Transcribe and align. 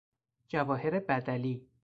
جواهر 0.47 0.99
بدلی 0.99 1.69